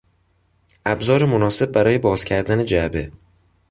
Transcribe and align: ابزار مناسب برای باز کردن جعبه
ابزار 0.85 1.25
مناسب 1.25 1.71
برای 1.71 1.97
باز 1.97 2.23
کردن 2.25 2.65
جعبه 2.65 3.11